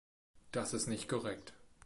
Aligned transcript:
Das 0.51 0.73
ist 0.73 0.87
nicht 0.87 1.07
korrekt. 1.07 1.53